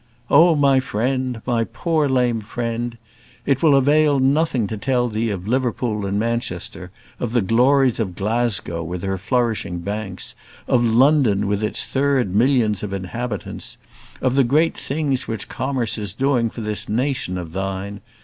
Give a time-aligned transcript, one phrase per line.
[0.31, 1.43] Oh, my friend!
[1.45, 2.97] my poor lame friend!
[3.45, 6.89] it will avail nothing to tell thee of Liverpool and Manchester;
[7.19, 10.33] of the glories of Glasgow, with her flourishing banks;
[10.67, 13.77] of London, with its third millions of inhabitants;
[14.21, 18.01] of the great things which commerce is doing for this nation of thine!